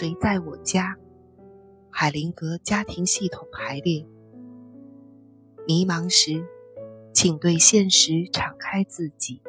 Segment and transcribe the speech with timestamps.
[0.00, 0.96] 谁在我家？
[1.90, 4.06] 海灵格家庭系统排列。
[5.66, 6.46] 迷茫时，
[7.12, 9.42] 请对现实敞开自己，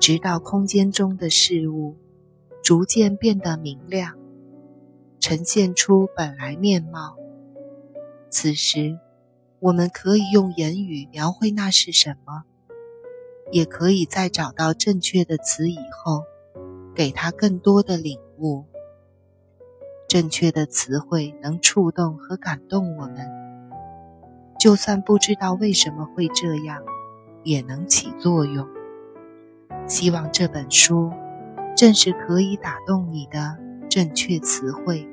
[0.00, 1.94] 直到空间中的事物
[2.64, 4.18] 逐渐变得明亮，
[5.20, 7.16] 呈现出本来面貌。
[8.28, 8.98] 此时，
[9.60, 12.42] 我们可以用言语描绘那是什么，
[13.52, 16.24] 也可以在找到正确的词以后，
[16.92, 18.64] 给它更多的领悟。
[20.14, 23.28] 正确的词汇能触动和感动我们，
[24.60, 26.80] 就算不知道为什么会这样，
[27.42, 28.64] 也能起作用。
[29.88, 31.10] 希望这本书
[31.76, 33.58] 正是可以打动你的
[33.90, 35.04] 正确词汇。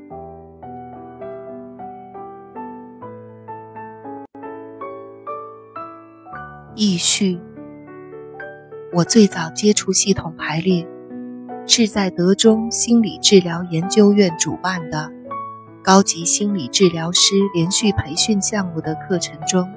[6.76, 7.42] 易序，
[8.94, 10.88] 我最早接触系统排列。
[11.68, 15.10] 是在德中心理治疗研究院主办的
[15.84, 19.72] 高级心理治疗师连续培训项目的课程中，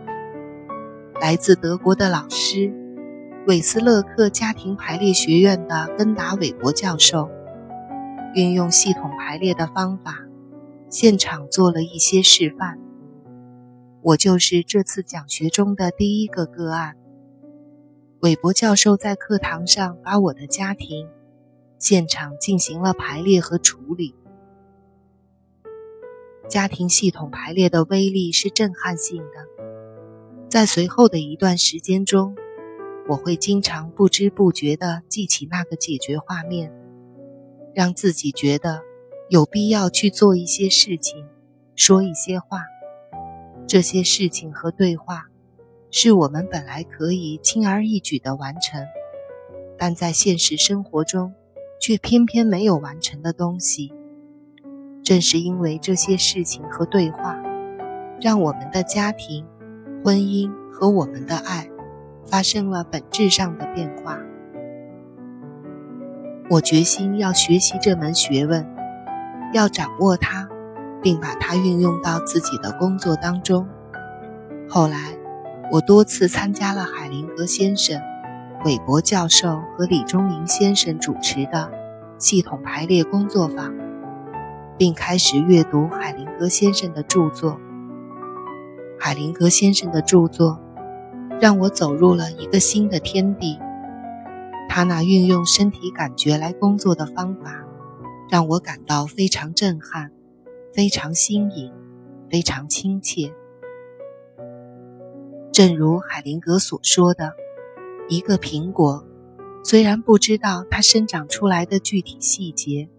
[1.20, 2.72] 来自德国的老师
[3.46, 7.30] 韦斯勒克家庭排列学院的根达韦伯教授，
[8.34, 10.16] 运用系统排列的方法，
[10.88, 12.78] 现场做了一些示范。
[14.02, 16.96] 我就是这次讲学中的第一个个案。
[18.20, 21.06] 韦伯教授在课堂上把我的家庭。
[21.84, 24.14] 现场进行了排列和处理。
[26.48, 30.48] 家庭系统排列的威力是震撼性的。
[30.48, 32.34] 在随后的一段时间中，
[33.06, 36.72] 我会经常不知不觉地记起那个解决画面，
[37.74, 38.80] 让自己觉得
[39.28, 41.26] 有必要去做一些事情，
[41.76, 42.62] 说一些话。
[43.66, 45.26] 这些事情和对话，
[45.90, 48.82] 是我们本来可以轻而易举地完成，
[49.76, 51.34] 但在现实生活中。
[51.86, 53.92] 却偏偏没有完成的东西。
[55.02, 57.36] 正是因为这些事情和对话，
[58.22, 59.44] 让我们的家庭、
[60.02, 61.68] 婚姻和我们的爱
[62.24, 64.18] 发生了本质上的变化。
[66.48, 68.66] 我决心要学习这门学问，
[69.52, 70.48] 要掌握它，
[71.02, 73.68] 并把它运用到自己的工作当中。
[74.70, 75.18] 后来，
[75.70, 78.00] 我多次参加了海灵格先生。
[78.64, 81.70] 韦伯教授和李忠明先生主持的
[82.16, 83.74] 系统排列工作坊，
[84.78, 87.60] 并开始阅读海灵格先生的著作。
[88.98, 90.58] 海灵格先生的著作
[91.38, 93.58] 让我走入了一个新的天地。
[94.70, 97.66] 他那运用身体感觉来工作的方法，
[98.30, 100.10] 让我感到非常震撼，
[100.72, 101.70] 非常新颖，
[102.30, 103.30] 非常亲切。
[105.52, 107.34] 正如海灵格所说的。
[108.06, 109.02] 一个苹果，
[109.64, 112.90] 虽然不知道它生长出来的具体细节，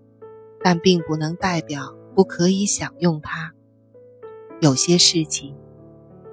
[0.63, 3.53] 但并不能代表不可以享用它。
[4.61, 5.55] 有些事情，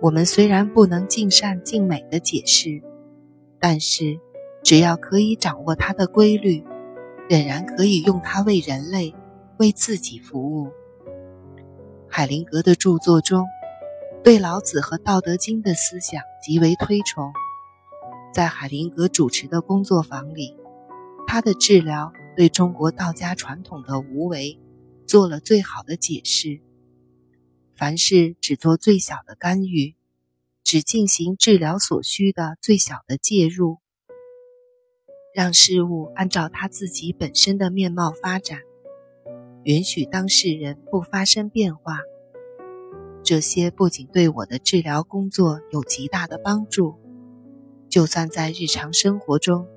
[0.01, 2.83] 我们虽然不能尽善尽美的解释，
[3.61, 4.19] 但是
[4.63, 6.65] 只要可以掌握它的规律，
[7.29, 9.15] 仍然可以用它为人类、
[9.59, 10.71] 为自己服务。
[12.09, 13.45] 海灵格的著作中，
[14.25, 17.33] 对老子和《道德经》的思想极为推崇。
[18.33, 20.57] 在海灵格主持的工作坊里，
[21.27, 24.59] 他的治疗对中国道家传统的无为
[25.07, 26.63] 做了最好的解释。
[27.75, 29.97] 凡事只做最小的干预，
[30.65, 33.79] 只进行治疗所需的最小的介入，
[35.35, 38.61] 让事物按照他自己本身的面貌发展，
[39.65, 41.99] 允许当事人不发生变化。
[43.23, 47.02] 这些不仅对我的治疗工作有极大的帮助。
[47.93, 49.69] 就算在日常生活中，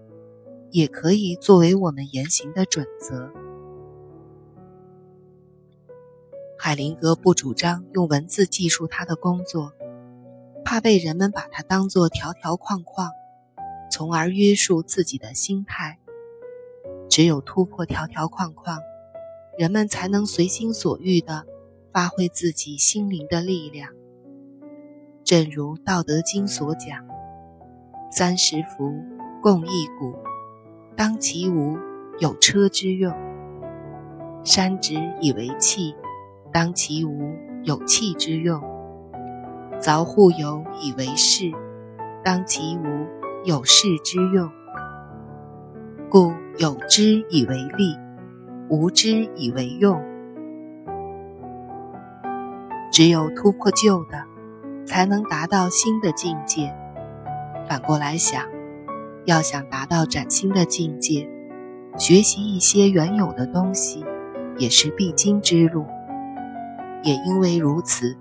[0.72, 3.30] 也可以作为我们言行的准则。
[6.58, 9.74] 海灵格不主张用文字记述他的工作，
[10.64, 13.12] 怕被人们把它当作条条框框，
[13.92, 16.00] 从而约束自己的心态。
[17.10, 18.80] 只有突破条条框框，
[19.58, 21.46] 人们才能随心所欲地
[21.92, 23.92] 发挥自己心灵的力量。
[25.26, 27.14] 正如《道德经》所讲。
[28.18, 28.94] 三十辐，
[29.42, 30.16] 共一毂。
[30.96, 31.78] 当其无，
[32.18, 33.14] 有车之用；
[34.42, 35.94] 山直以为器，
[36.54, 38.62] 当其无，有器之用；
[39.82, 41.52] 凿户有以为室，
[42.24, 42.86] 当其无，
[43.44, 44.50] 有室之用。
[46.10, 47.98] 故有之以为利，
[48.70, 50.02] 无之以为用。
[52.94, 54.24] 只有突破旧的，
[54.86, 56.74] 才能达到新的境界。
[57.68, 58.46] 反过来想，
[59.26, 61.28] 要想达到崭新的境界，
[61.98, 64.04] 学习一些原有的东西，
[64.58, 65.86] 也是必经之路。
[67.04, 68.18] 也因为如此，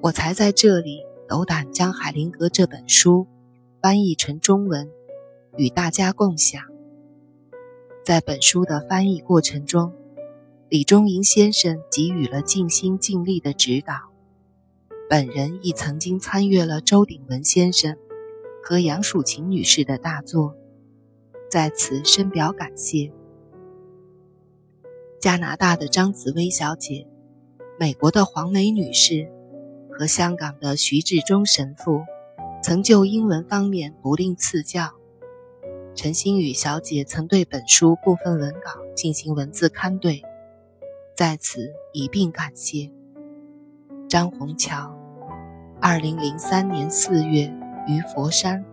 [0.00, 3.26] 我才在这里斗胆将海灵格这本书
[3.80, 4.90] 翻译成中文，
[5.56, 6.62] 与大家共享。
[8.04, 9.92] 在本书的翻译过程中，
[10.68, 13.94] 李中银先生给予了尽心尽力的指导，
[15.08, 17.96] 本人亦曾经参阅了周鼎文先生
[18.62, 20.54] 和杨曙琴女士的大作，
[21.50, 23.12] 在此深表感谢。
[25.20, 27.06] 加拿大的张紫薇小姐、
[27.78, 29.28] 美国的黄梅女士
[29.90, 32.02] 和香港的徐志忠神父，
[32.62, 34.92] 曾就英文方面不吝赐教。
[35.94, 40.22] 陈星宇小姐曾对本书部分文稿进行文字刊对。
[41.14, 42.90] 在此一并感谢
[44.08, 44.96] 张虹桥。
[45.80, 47.52] 二零零三年四月
[47.86, 48.64] 于佛山。